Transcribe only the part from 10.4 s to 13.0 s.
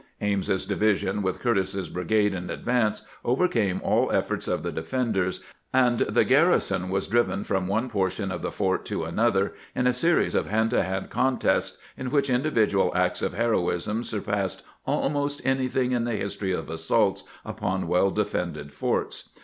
hand to hand contests, in which individual